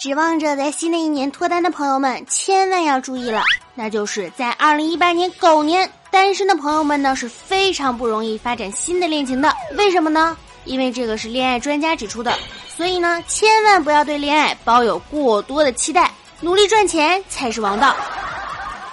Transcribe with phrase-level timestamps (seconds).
[0.00, 3.42] 指望着在新的一年脱单的朋友们，千万要注意了，
[3.74, 9.54] 那就是在二零一八年狗年，单身的朋友们呢是非常不容易发展新的恋情的。
[9.76, 10.34] 为什么呢？
[10.64, 12.34] 因为这个是恋爱专家指出的。
[12.66, 16.10] 所以呢，千万不要对恋爱抱有过多的期待，
[16.40, 17.94] 努力赚钱才是王道。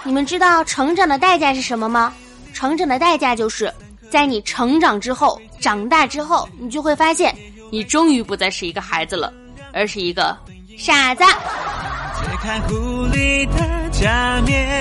[0.02, 2.12] 你们知道成长的代价是什么吗？
[2.52, 3.72] 成长的代价就是
[4.10, 7.34] 在你成长之后，长大之后，你就会发现，
[7.70, 9.32] 你终于不再是一个孩子了，
[9.72, 10.36] 而是一个。
[10.78, 11.24] 傻子。
[11.24, 12.74] 揭开狐
[13.08, 14.78] 狸的假面，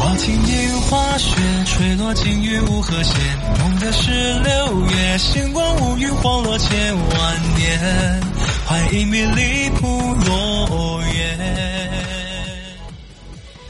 [0.00, 3.14] 忘情年华雪吹落金玉无和弦，
[3.60, 8.20] 梦的是六月，星光无语晃落千万年，
[8.66, 9.86] 欢迎迷离浦
[10.26, 11.38] 落叶。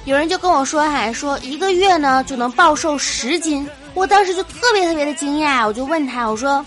[0.06, 6.64] 有人就跟我说，还说一个月呢就能暴瘦十斤，我当时就特别特别的惊讶，我就问他，我说，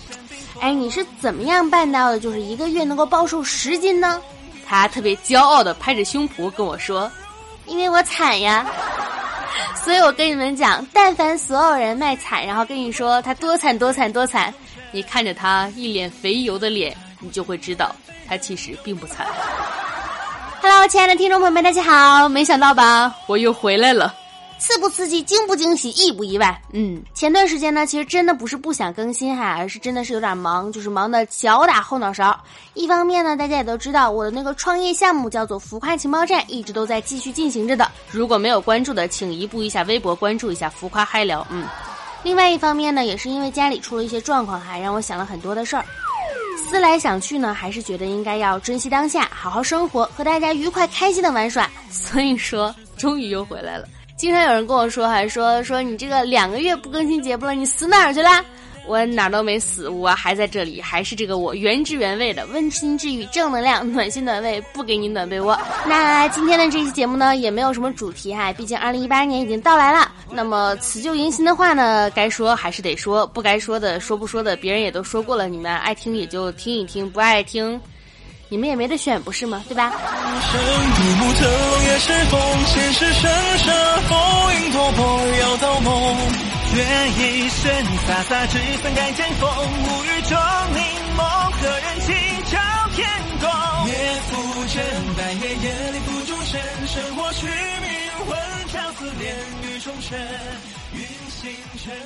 [0.60, 2.20] 哎，你是怎么样办到的？
[2.20, 4.22] 就是一个月能够暴瘦十斤呢？
[4.72, 7.12] 他特别骄傲的拍着胸脯跟我说
[7.68, 8.66] ：“因为我惨呀，
[9.84, 14.54] 所以我跟你们讲，但凡所有人卖惨，然后跟你说他多惨多惨多惨，
[14.94, 17.94] 你看着他一脸肥油的脸，你就会知道
[18.30, 19.28] 他其实并不惨。”
[20.64, 22.30] Hello，亲爱的听众朋友们，大家好！
[22.30, 24.16] 没想到吧，我又回来了。
[24.62, 26.62] 刺不刺激，惊不惊喜，意不意外？
[26.72, 32.40] 嗯，前段时间呢，其实真的不是不想更新哈，而是真的是有点忙，就是忙的脚打后脑勺。
[32.76, 37.90] 一方面呢，大家也都知道我的那个创业项目叫做浮夸情报站，一直都在继续进行着的。
[38.12, 41.46] 如果没有关注的，请移步一下微博，关注一下浮夸嗨聊。
[41.50, 41.66] 嗯，
[42.22, 45.84] 另外一方面呢，也是因为家里出了一些状况哈，让我想了很多的事儿。
[46.70, 51.68] 思来想去呢，还是觉得应该要珍惜当下，好好生活，和大家愉快开心的玩耍。
[51.90, 53.88] 所以说，终于又回来了。
[54.22, 58.30] 经常有人跟我说，还说说你这个两个月不更新节目了，你死哪儿去了？
[58.86, 65.60] 我哪儿都没死，我还在这里，还是这个我原汁原味的温馨治愈、正能量、暖心暖胃，不给你暖被窝。
[65.88, 70.12] 那今天的这期节目呢，也没有什么主题哈，毕竟二零一八年已经到来了。
[70.30, 77.82] 那么辞旧迎新的话呢，该说还是得说，不该说的说不说的，别人也都说过了，你们爱听也就听一听，不爱听。
[78.52, 79.64] 你们也没得选，不是吗？
[79.70, 79.94] 对吧？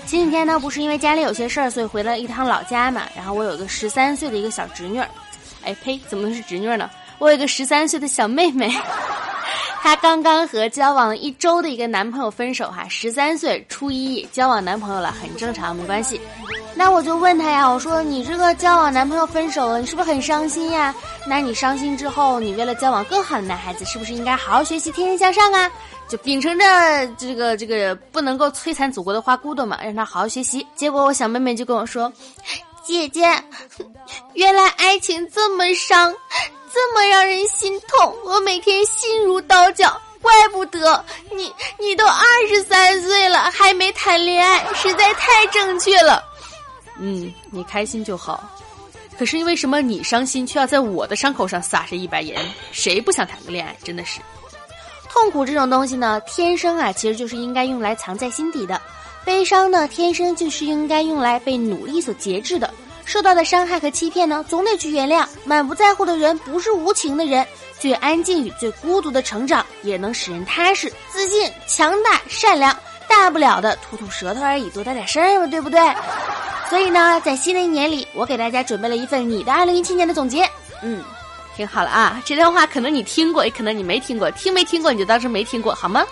[0.05, 3.01] 前几天呢，不是因为家里有些事儿，所以回了一趟老家嘛。
[3.15, 5.09] 然后我有个十三岁的一个小侄女儿。
[5.65, 5.99] 哎呸！
[6.07, 6.89] 怎么能是侄女呢？
[7.17, 8.69] 我有个十三岁的小妹妹，
[9.81, 12.85] 她刚刚和交往了一周的一个男朋友分手哈。
[12.89, 16.19] 十三岁初一交往男朋友了，很正常，没关系。
[16.77, 20.93] 那我就问她呀，我说你这个交往男朋友分手了，你是不是很伤心呀？
[21.25, 25.71] 那你伤心之后，你为了交往更好的男孩子，是不是应该好好学习，天天向上啊？
[26.09, 30.67] 就秉承着这个这个不能够摧残祖国的花骨朵嘛，让他好好学习。
[30.75, 32.11] 结果我小妹妹就跟我说。
[32.85, 33.21] 姐姐，
[34.35, 36.13] 原来爱情这么伤，
[36.71, 39.99] 这么让人心痛，我每天心如刀绞。
[40.21, 46.23] 怪不得你，你都二十三岁了还没谈恋爱，实在太正确了。
[46.99, 48.43] 嗯，你开心就好。
[49.17, 52.43] 可是因为什么你伤心，却要在我的伤口上撒上一把盐？
[52.71, 53.75] 谁不想谈个恋爱？
[53.83, 54.19] 真的是，
[55.09, 58.81] 痛苦这种东西呢，天生啊，其实就是应该用来藏在心底的。
[59.25, 62.71] 悲伤呢，天生就是应该用来被努力所节制的。
[63.03, 65.25] 受到的伤害和欺骗呢，总得去原谅。
[65.43, 67.45] 满不在乎的人不是无情的人。
[67.77, 72.75] 最安静与最孤独的成长，也能使人踏实、自信、强大、善良。
[73.07, 75.79] 大不了的吐吐舌头而已，多大点事儿嘛，对不对？
[76.69, 80.49] 所以呢，在新的一年里，我给大家准备了一份你的二零一七年的总结。
[80.81, 81.03] 嗯，
[81.55, 84.31] 听好了啊，这段话可能你听过，也可能你没听过。
[84.31, 86.03] 听没听过你就当是没听过，好吗？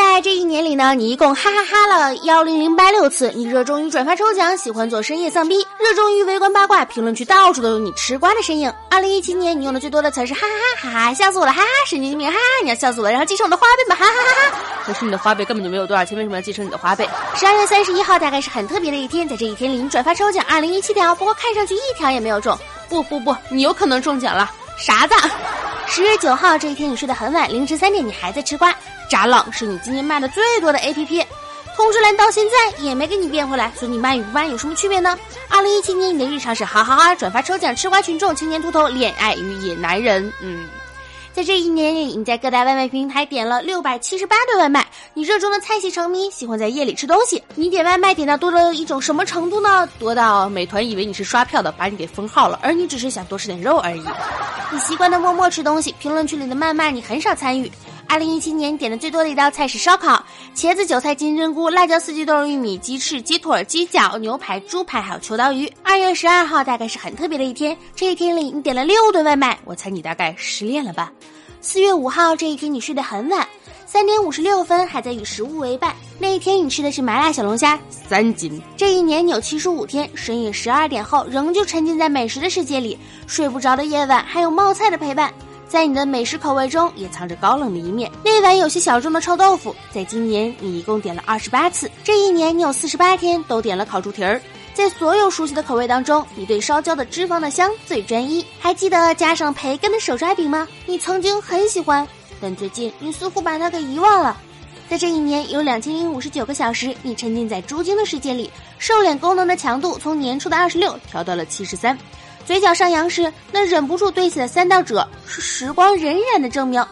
[0.00, 3.30] 在这一年里呢，你一共哈哈哈了幺零零八六次。
[3.34, 8.72] 你热衷于转发抽奖，喜欢做深夜丧逼，热衷于围观八卦，评论区到处都有你吃瓜的身影。
[8.90, 14.58] 二零一七年你用的最多的词是哈哈哈哈哈，笑死我了，哈哈，神经病，哈哈，你要笑死我了，然后继承我的花呗吧，哈哈哈哈。
[14.86, 17.06] 可是你的花呗根本就没有多少钱，为什么要继承你的花呗？
[17.36, 22.58] 十二月三十一号大概是很特别的一天，在这一天里你转发抽奖二零一七条，不过看上去一条也没有中。
[22.88, 25.14] 不不不，你有可能中奖了，傻子。
[25.86, 28.74] 十月九号这一天你睡得很晚，凌晨三点你还在吃瓜。
[29.10, 31.26] 渣浪是你今年卖的最多的 A P P，
[31.76, 35.18] 通知栏到现在也没给你变回来，所以你卖与不卖有什么区别呢？
[35.48, 40.68] 二零一七年你的日常是哈哈哈转发抽奖吃瓜群众青年秃头恋爱与野男人，嗯，
[41.32, 44.86] 在这一年里，你在各大外卖平台点了六百七十八顿外卖。
[45.12, 47.42] 你热衷的菜系成迷，喜欢在夜里吃东西。
[47.56, 49.88] 你点外卖点到多了一种什么程度呢？
[49.98, 54.04] 多到美团以为你是刷票的，把你给封号了，而你只是想多吃点肉而已。
[54.72, 57.70] 你习惯的默默吃东西，评论区里的谩骂你很少参与。
[58.10, 60.20] 二零一七年点的最多的一道菜是烧烤，
[60.52, 65.72] 茄子、韭菜、金针菇、辣椒、四季豆、玉米、鸡翅、鸡腿、鸡脚、牛排、猪排，还有秋刀鱼。
[65.84, 71.12] 二月十二号大概是很特别的一天，这一天里你点了六顿外卖，我猜你大概失恋了吧？
[71.60, 73.46] 四月五号这一天你睡得很晚，
[73.86, 77.78] 三点五十六分还在与食物为伴，那一天你吃的是麻辣小龙虾
[78.08, 78.60] 三斤。
[78.76, 82.98] 这一年你有七十五天，深夜十二点后仍旧沉浸在美食的世界里，
[83.28, 85.32] 睡不着的夜晚还有冒菜的陪伴。
[85.70, 88.10] 在你的美食口味中也藏着高冷的一面。
[88.24, 91.88] 那碗有些小众的臭豆腐，在今年你一共点了二十八次。
[92.02, 94.42] 这一年你有四十八天都点了烤猪蹄儿。
[94.74, 98.44] 在所有熟悉的口味当中，你对烧焦的脂肪的香最专一。
[98.58, 100.66] 还记得加上培根的手抓饼吗？
[100.86, 102.04] 你曾经很喜欢，
[102.40, 104.36] 但最近你似乎把它给遗忘了。
[104.88, 111.96] 在这一年有两千零五十九个小时，你沉浸在猪精的世界里，瘦脸功能的强度从年初的二十六调到了七十三。
[112.44, 116.84] 嘴角上扬时，那忍不住堆起的三道褶是时光荏苒的证明。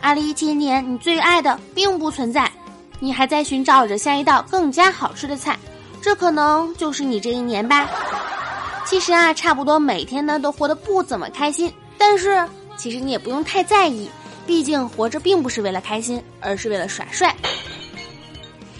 [0.00, 2.50] 二零一七年，你最爱的并不存在，
[2.98, 5.58] 你还在寻找着下一道更加好吃的菜，
[6.00, 7.88] 这可能就是你这一年吧。
[8.86, 14.10] 其实啊，差不多每天呢都活得不怎么开心，但是其实你也不用太在意，
[14.46, 17.34] 毕竟活着并不是为了开心，而是为了耍帅。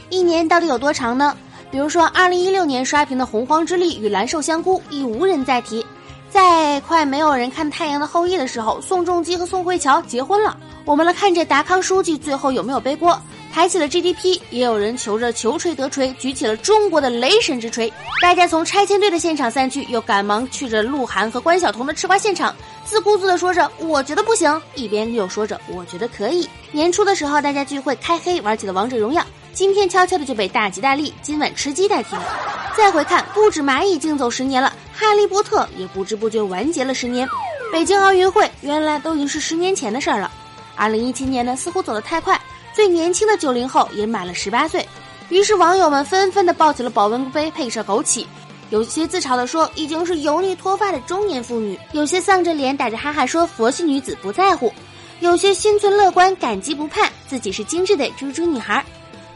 [0.08, 1.36] 一年到底有多长呢？
[1.70, 5.86] 比如说，二零一六年刷屏的《洪荒之力》与《蓝瘦香菇》已无人再提。
[6.32, 10.56] 在快没有人看《太阳的后裔》的时候，宋仲基和宋慧乔结婚了。
[10.86, 13.20] 我们来看这达康书记最后有没有背锅，
[13.52, 14.40] 抬起了 GDP。
[14.48, 17.92] 也有人求着求锤得锤，举起了中国的雷神之锤。
[18.22, 26.48] 大家从拆迁队的现场散去，又赶忙去着鹿晗和关晓彤的吃瓜现场，自顾自的说着“我觉得不行”，一边又说着“我觉得可以”。
[26.72, 29.22] 年初的时候，大家聚会开黑，玩起了王者荣耀。
[29.52, 32.51] 今天悄悄的就被大吉大利今晚吃鸡代替了。
[32.76, 37.28] 再回看，不止蚂蚁竞走十年了，哈利波特也不知不觉完结了十年。
[37.72, 40.30] 北京奥运会原来都已经是十年前的事儿了。
[40.74, 42.40] 二零一七年呢，似乎走得太快，
[42.74, 44.86] 最年轻的九零后也满了十八岁，
[45.28, 48.26] 于是网友们纷纷的抱起了保温杯，配上枸杞。
[48.70, 54.72] 有些自嘲的说已经是油腻脱发的中年妇女，有些丧着脸打着哈哈说佛系女子不在乎，
[55.20, 58.84] 有些心存乐观感激不盼，自己是精致的猪猪女孩。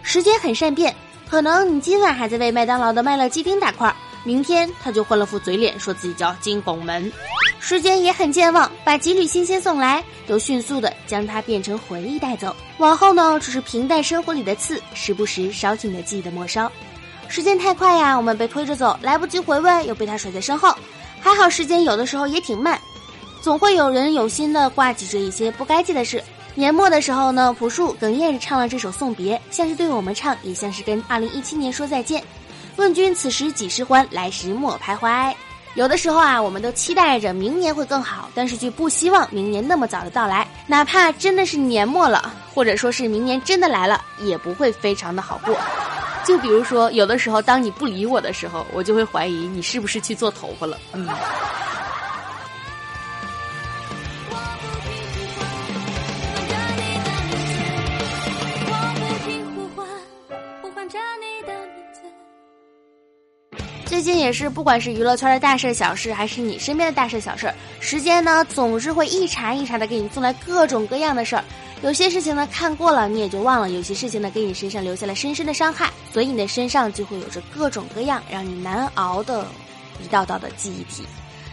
[0.03, 0.95] 时间很善变，
[1.29, 3.93] 可能你今晚还在为麦当劳的麦乐鸡丁打 call，
[4.23, 7.13] 明天他就换了副嘴脸，说自己叫金拱门。
[7.59, 12.55] 时间也很健忘，把几缕新鲜送来，又迅速的将它变成回忆带走。
[12.79, 16.71] 往后呢，只是平淡生活里的刺，时不时烧起你记忆的末梢。
[17.27, 20.73] 时间太快呀，我们被推着走，来不及回味，又被他甩在身后。
[21.21, 22.81] 还好时间有的时候也挺慢，
[23.43, 26.23] 总会有人有心的挂记着一些不该记的事。
[26.59, 32.25] 年末的时候呢，朴树哽咽着唱了这首送别，像是对我们唱，也像是跟二零一七年说再见。
[32.77, 34.09] 问君此时几时欢？
[34.11, 35.35] 来时莫徘徊。
[35.75, 40.49] 有的时候啊，我们都期待着明年会更好，但是却不希望明年那么早的到来。
[40.67, 45.55] 哪怕真的是年末了，或者说是明年真的来了，也不会非常的好过。
[46.25, 50.79] 就比如说，有的时候当你不理我的时候，我就会怀疑你是不是去做头发了。
[50.95, 51.07] 嗯。
[63.97, 67.51] 最近也是，不管是娱乐圈的大事小事，还是你身边的大事小事，
[67.81, 71.43] 时间呢总是会一茬一茬的给你送来各种各样的事儿。
[71.81, 79.47] 有些事情呢看过了你也就忘了，有些事情呢给你身上留下了深深的伤害，所以你的身上就会有着各种各样让你难熬的
[80.05, 81.03] 一道道的记忆体。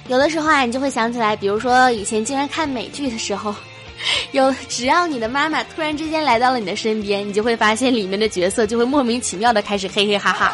[0.10, 3.56] 有的时候啊，你就会想起来，比如说以前经常看美剧的时候，
[4.34, 10.54] 有只要你的妈妈突然之间来到了你的身边，你就会发现里面的角色就会莫名其妙的开始嘿嘿哈哈。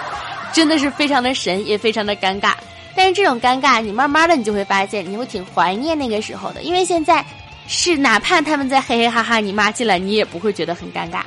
[0.52, 2.54] 真的是非常的神，也非常的尴尬。
[2.96, 7.24] 但是这种尴尬，你慢慢的你就会发现，你会挺怀念那个时候的，因为现在
[7.68, 11.22] 是哪怕他们在嘿嘿哈哈，你妈进来你也不会觉得很尴尬。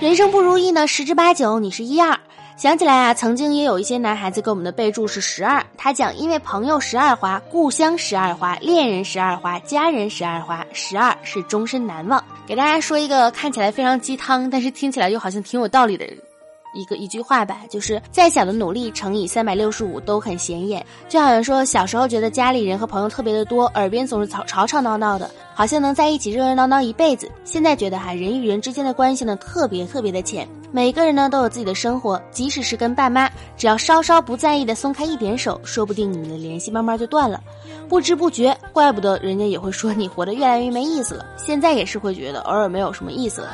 [0.00, 2.18] 人生不如意呢，十之八九你是一二。
[2.60, 5.64] 想起来啊，曾经也有一些男孩子给我们的备注是十二。
[5.78, 12.22] 他讲，因为朋友十二花，故乡十二花，恋人十二花，家人十二花，十二是终身难忘。
[12.46, 16.04] 给大家说一个看起来非常鸡汤，但是听起来又好像挺有道理的
[16.74, 20.84] 一个一句话吧，就是再小的努力乘以三百六十五都很显眼。
[21.08, 25.30] 就好像说小时候觉得家里人和朋友特别的多，耳边总是吵吵吵闹闹的。
[25.54, 27.30] 好像能在一起热热闹闹一辈子。
[27.42, 30.46] 现在觉得哈，人与人之间的关系呢，特别特别的浅。
[30.72, 37.42] 每个人呢都有自己的生活，即使是跟爸妈，只要稍稍不在意的松开一点手，说不定你们的联系慢慢就断了，
[37.88, 41.26] 不知不觉，怪不得人家也会说你活得越来越没意思了。
[41.36, 43.48] 现在也是会觉得偶尔没有什么意思了。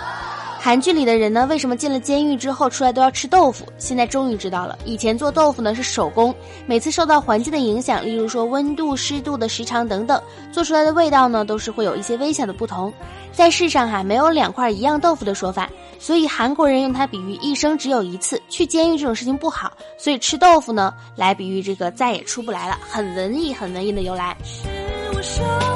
[0.66, 3.64] 韩剧里的人呢，为什么进了监狱之后出来都要吃豆腐？
[3.78, 4.76] 现在终于知道了。
[4.84, 6.34] 以前做豆腐呢是手工，
[6.66, 10.20] 每次受到环境的影响，例如说温度、湿度的时长等等，
[10.50, 12.92] 做出来的味道呢都是会有一些微小的不同。
[13.30, 15.70] 在世上哈，没有两块一样豆腐的说法，
[16.00, 24.36] 所以韩国人用它比喻一生只有一次去监狱这种事情不好，所以吃豆腐呢来比喻这个再也出不来了，很文艺，很文艺的由来。
[24.42, 24.64] 是
[25.12, 25.75] 我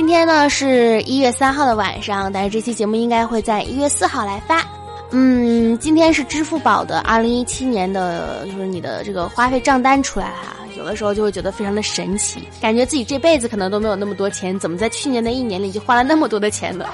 [0.00, 4.66] 今天呢是一月三号的晚上，但是这期节目应该会在一月四号来发。
[5.10, 10.56] 嗯，今天是支付宝的二零一七年的，就是你的这个花费账单出来了。
[10.74, 16.86] 有的时候就会觉得非常的神奇，感觉自己这辈子可能都没有那么多钱，怎么在去年的一年里就花了那么多的钱呢？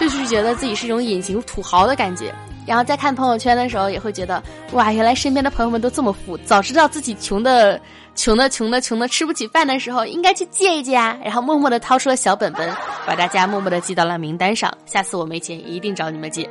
[0.00, 2.34] 就是觉得自己是一种隐形土豪的感觉。
[2.66, 4.42] 然后再看朋友圈的时候，也会觉得
[4.72, 6.34] 哇，原来身边的朋友们都这么富。
[6.46, 7.78] 早知道自己穷的、
[8.14, 11.16] 穷的、穷的、穷的吃不起饭的时候，应该去借一借啊。
[11.22, 12.72] 然后默默的掏出了小本本，
[13.06, 14.72] 把大家默默的记到了名单上。
[14.86, 16.48] 下次我没钱，一定找你们借。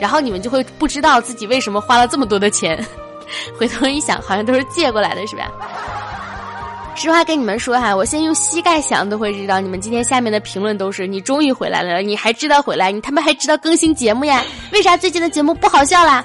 [0.00, 2.82] 然后你们就会不知道自己为什么花了这么多的钱。
[3.58, 5.50] 回头一想，好像都是借过来的，是吧？
[6.94, 14.44] 实话跟你们说哈，我现在用膝盖想都会知道，你们今天下面的评论都是你终于回来了，你还知道回来，你他妈还知道更新节目呀？
[14.72, 16.24] 为啥最近的节目不好笑啦？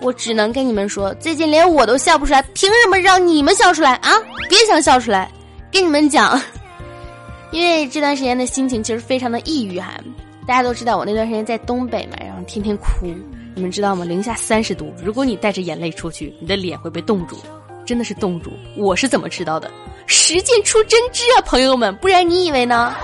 [0.00, 4.12] 我只能跟你们说，最近连我都笑不出来，凭什么让你们笑出来啊？
[4.48, 5.30] 别想笑出来，
[5.72, 6.40] 跟你们讲，
[7.50, 9.94] 因为这段时间的心情其实非常的抑郁哈。
[10.46, 12.86] 大家都知道我那段时间在东北嘛，然后天天哭，
[13.54, 14.04] 你们知道吗？
[14.04, 17.36] 零下三十度，如果你带着眼泪出去，你的脸会被冻住。
[17.84, 18.50] 真的是冻住！
[18.76, 19.70] 我是怎么知道的？
[20.04, 22.94] 实践出真知啊，朋友们，不然你以为呢？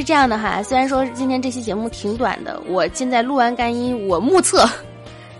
[0.00, 4.66] 是这样的哈，虽然说今天这期节目挺短的，我现在录完干音，我目测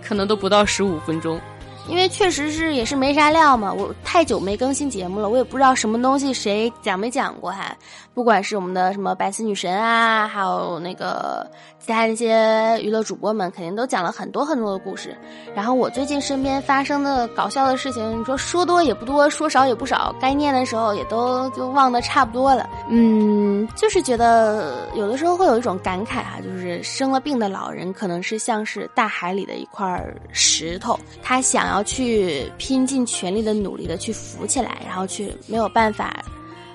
[0.03, 1.41] 可能都不到十五分钟。
[1.87, 7.75] 因为确实是也是没啥料嘛，我太久没更新节目了，我也不知道什么东西谁讲没讲过哈。
[8.13, 15.17] 不管是我们的什么白丝女神啊，还有那个其他那些娱乐主播们，肯定都讲了很多很多的故事。
[15.55, 22.69] 然后我最近身边发生的搞笑的事情，你说说多也不多，说少也不少，该念的时候也都就忘得差不多了。
[22.89, 31.71] 嗯，就是觉得有的时候会有一种感慨哈，就是生了病的老人可能是像是大海里的一块石头，他想。
[31.71, 36.23] 要去拼尽全力的努力的去浮起来，然后去没有办法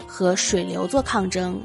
[0.07, 1.61] 和水流做抗争，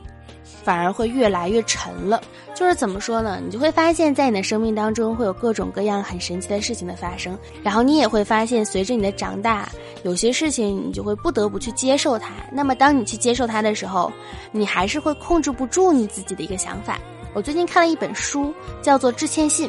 [0.64, 2.22] 反而会越来越沉了。
[2.54, 3.40] 就是怎么说呢？
[3.44, 9.72] 你就会发现，在你的生命当中会有各种各样很神奇的事情的发生，然后你也会发现，随着你的长大，
[10.04, 12.34] 有些事情你就会不得不去接受它。
[12.52, 14.12] 那么，当你去接受它的时候，
[14.52, 17.00] 你还是会控制不住你自己的一个想法。
[17.34, 19.68] 我最近看了一本书，叫做《致歉信》，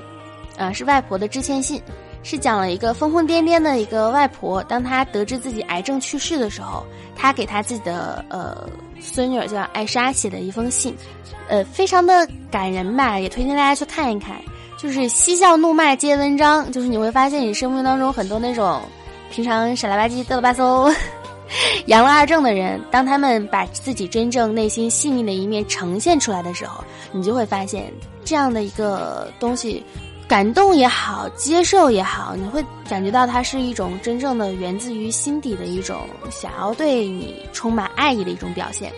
[0.60, 1.80] 啊，是外婆的致歉信。
[2.22, 6.84] 是讲了一个疯疯癫癫的一个外婆，当她得知自己癌症去世的时候，
[7.16, 8.68] 她给她自己的呃
[9.00, 10.96] 孙女叫艾莎写的一封信，
[11.48, 14.36] 呃，非常的感人吧，也推荐大家去看一看。
[14.78, 18.80] 就是嬉笑怒骂皆文章，就是你会发现你生命当中很多那种
[19.30, 20.92] 平常傻了吧唧、嘚了吧嗖、
[21.86, 27.92] 阳了二正的人，当他们把自己真正内心细腻的一面呈现出来的时候，你就会发现
[28.24, 29.84] 这样的一个东西。
[30.28, 38.90] 感动也好，接受也好，你会感觉到它是一种真正的源自于心底的一种想要对你充满爱意的一种表现。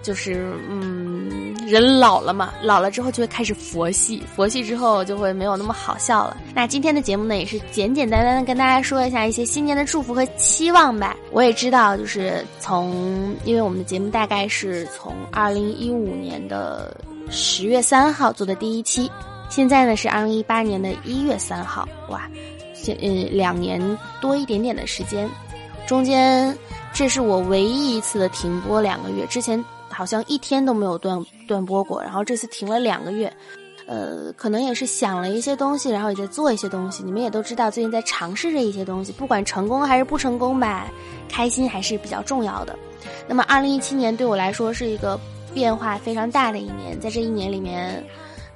[0.00, 6.36] 就是，嗯，人老了嘛，老了之后就会开始佛系，佛系之后就会没有那么好笑了。
[6.54, 11.16] 那今天的节目呢，也是简简单单的跟大家说一下一些新年的祝福和期望吧。
[11.32, 16.94] 我也知道，就是从，因为我们的节目大概是从二零一五年的
[17.30, 19.10] 十月三号做的第一期。
[19.48, 22.28] 现在呢是二零一八年的一月三号，哇，
[22.74, 23.80] 现嗯两年
[24.20, 25.30] 多一点点的时间，
[25.86, 26.56] 中间
[26.92, 33.32] 这是我唯一一次的停播两个月，之前好像一天都没有断断播过，然后这次停了两个月，
[33.86, 40.90] 呃，可能也是想了一些东西，然后也在做一些东西，你们也都知道，最近在尝试着一些东西，不管成功还是不成功吧，
[41.28, 42.76] 开心还是比较重要的。
[43.28, 45.18] 那么二零一七年对我来说是一个
[45.52, 48.04] 变化非常大的一年，在这一年里面。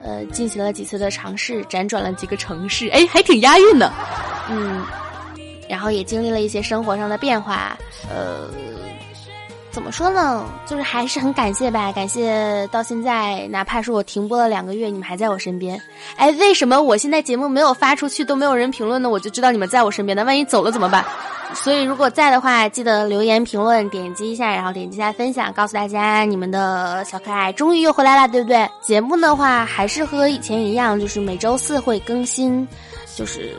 [0.02, 3.92] 呃，进行了几次的尝试，辗转了几个城市，哎，还挺押韵的，
[4.50, 4.84] 嗯，
[5.68, 7.78] 然后也经历了一些生活上的变化，
[8.10, 8.48] 呃。
[9.78, 10.44] 怎么说呢？
[10.66, 15.80] 就是还是很感谢吧，感谢到现在，哪怕是我停播了两个月，你们还在我身边。
[16.16, 19.08] 哎，为什么我现在节目没有发出去都没有人评论呢？
[19.08, 21.04] 我就知道你们在我身边的，万一走了怎么办？
[21.54, 28.68] 所以如果在的话，记得留言评论，点击一下，然后点击一下分享，告诉大家你们的小可爱终于又回来了，对不对？
[28.80, 32.66] 节目的话还是和以前一样，就是每周四会更新，
[33.14, 33.56] 就是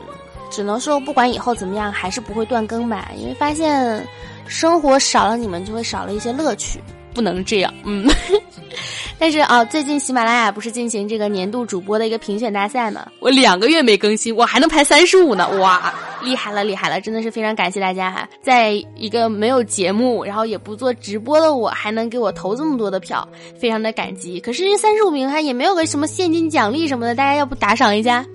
[0.50, 4.06] 只能说不管以后怎么样，还是不会断更吧，因为发现。
[4.50, 6.80] 生活少了你们，就会少了一些乐趣，
[7.14, 7.72] 不能这样。
[7.84, 8.06] 嗯，
[9.16, 13.06] 但是啊，最近喜马拉雅不是进行这个年度主播的一个评选大赛吗？
[13.20, 15.48] 我两个月没更新，我还能排三十五呢！
[15.60, 17.00] 哇，厉害了，厉害了！
[17.00, 23.26] 真的是非常感谢大家哈，在一个没有节目，然后也不做直播的我，还能给我投这么多的票，
[23.56, 24.40] 非常的感激。
[24.40, 28.26] 可是三十五名还也没有个什么现金奖励什么的，大家要不打赏一下？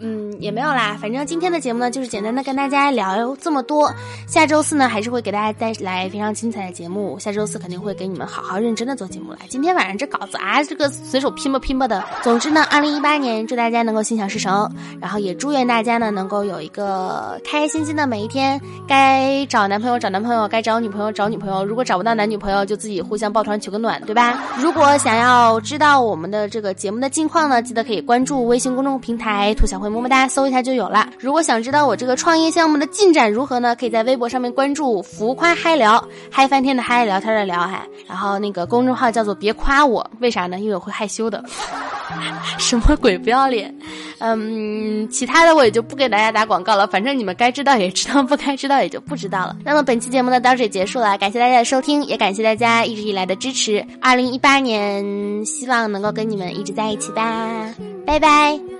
[0.00, 0.96] 嗯，也没有啦。
[1.00, 3.92] 反正今天的节目呢，就是简单的跟大家聊这么多。
[4.26, 7.18] 下周四呢，还是会给大家带来非常精彩的节目。
[7.18, 9.38] 下周四肯定会给你们好好认真的做节目了。
[9.48, 12.02] 今天晚上这稿子啊，这个随手拼吧拼吧的。
[12.22, 18.58] 总之呢，二零一八年祝大家能够心想事成，然后也祝愿大家呢能够有一个开开心心的每一天。
[18.88, 21.62] 该找男朋友找男朋友，该找女朋友找女朋友。
[21.62, 24.42] 如果找不到男女朋友，就自己互相抱团取个暖，对吧？
[24.56, 29.88] 如果想要知道我们的这个节目的近况呢，记得可以关注微信公众平台“兔小慧”。
[29.90, 31.08] 么么哒，搜一下就有了。
[31.18, 33.74] 如果想知道我这个创业项目的进展如何呢？
[33.76, 37.82] 可以在微博上面关注“浮夸嗨聊”，嗨翻天的嗨，聊天的聊哈。
[38.06, 40.58] 然后那个公众号叫做“别夸我”，为啥呢？
[40.60, 41.44] 因为我会害羞的。
[42.58, 43.72] 什么鬼不要脸？
[44.18, 46.86] 嗯，其他的我也就不给大家打广告了。
[46.86, 49.56] 反正你们该知道也知道，不该知道也就不知道了。
[49.64, 53.84] 那么本期节目呢到这里结束了，感谢大家的收听，也感谢大家一直以来的支持。
[54.00, 57.72] 二零一八年，希望能够跟你们一直在一起吧。
[58.04, 58.79] 拜拜。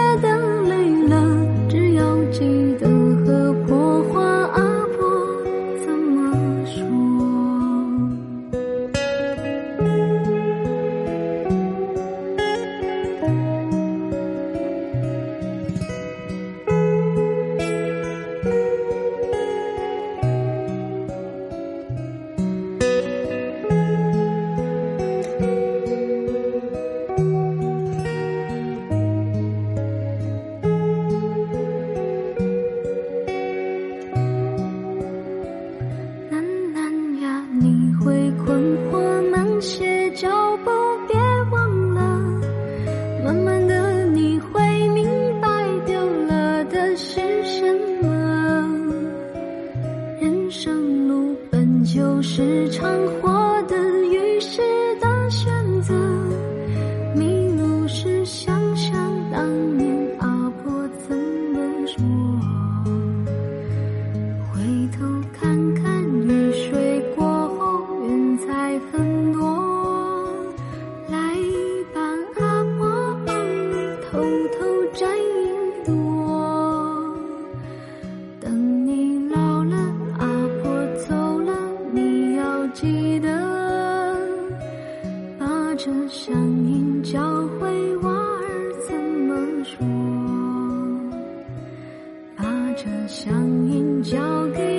[82.73, 83.29] 记得
[85.37, 86.33] 把这乡
[86.65, 87.19] 音教
[87.59, 89.85] 会娃儿怎么说，
[92.37, 92.43] 把
[92.75, 93.33] 这乡
[93.67, 94.17] 音教
[94.55, 94.70] 给。